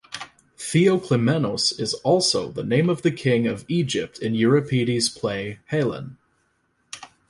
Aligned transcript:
Theoclymenos 0.57 1.79
is 1.79 1.93
also 1.93 2.49
the 2.51 2.63
name 2.63 2.89
of 2.89 3.03
the 3.03 3.11
king 3.11 3.45
of 3.45 3.63
Egypt 3.67 4.17
in 4.17 4.33
Euripides' 4.33 5.09
play 5.09 5.59
"Helen". 5.67 6.17